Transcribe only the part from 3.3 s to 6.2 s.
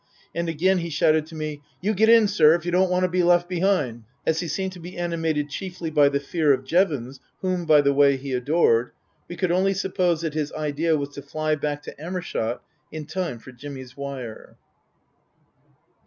be'ind." As he seemed to be animated chiefly by the